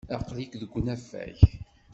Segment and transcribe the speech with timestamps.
[0.15, 1.37] Aql-ik deg unafag.